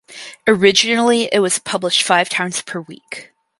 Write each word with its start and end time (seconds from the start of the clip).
Originally 0.47 1.25
it 1.31 1.41
was 1.41 1.59
published 1.59 2.01
five 2.01 2.27
times 2.27 2.63
per 2.63 2.81
week. 2.81 3.33